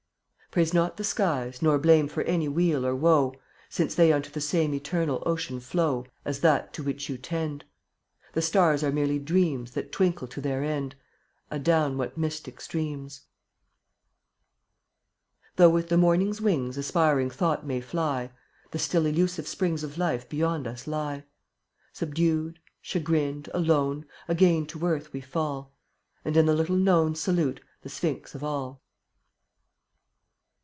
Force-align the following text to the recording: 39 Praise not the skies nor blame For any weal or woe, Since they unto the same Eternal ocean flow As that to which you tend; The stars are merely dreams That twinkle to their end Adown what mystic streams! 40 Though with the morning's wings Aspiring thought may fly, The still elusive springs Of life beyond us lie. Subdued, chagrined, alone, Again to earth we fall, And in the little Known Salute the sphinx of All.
39 0.53 0.53
Praise 0.65 0.73
not 0.73 0.97
the 0.97 1.03
skies 1.05 1.61
nor 1.61 1.79
blame 1.79 2.09
For 2.09 2.23
any 2.23 2.49
weal 2.49 2.85
or 2.85 2.93
woe, 2.93 3.33
Since 3.69 3.95
they 3.95 4.11
unto 4.11 4.29
the 4.29 4.41
same 4.41 4.73
Eternal 4.73 5.23
ocean 5.25 5.61
flow 5.61 6.05
As 6.25 6.41
that 6.41 6.73
to 6.73 6.83
which 6.83 7.07
you 7.07 7.17
tend; 7.17 7.63
The 8.33 8.41
stars 8.41 8.83
are 8.83 8.91
merely 8.91 9.17
dreams 9.17 9.71
That 9.71 9.93
twinkle 9.93 10.27
to 10.27 10.41
their 10.41 10.61
end 10.61 10.95
Adown 11.49 11.95
what 11.97 12.17
mystic 12.17 12.59
streams! 12.59 13.21
40 15.51 15.51
Though 15.55 15.69
with 15.69 15.87
the 15.87 15.95
morning's 15.97 16.41
wings 16.41 16.77
Aspiring 16.77 17.29
thought 17.29 17.65
may 17.65 17.79
fly, 17.79 18.29
The 18.71 18.79
still 18.79 19.05
elusive 19.05 19.47
springs 19.47 19.85
Of 19.85 19.97
life 19.97 20.27
beyond 20.27 20.67
us 20.67 20.85
lie. 20.85 21.23
Subdued, 21.93 22.59
chagrined, 22.81 23.47
alone, 23.53 24.05
Again 24.27 24.65
to 24.65 24.85
earth 24.85 25.13
we 25.13 25.21
fall, 25.21 25.71
And 26.25 26.35
in 26.35 26.45
the 26.45 26.53
little 26.53 26.75
Known 26.75 27.15
Salute 27.15 27.61
the 27.83 27.89
sphinx 27.89 28.35
of 28.35 28.43
All. 28.43 28.81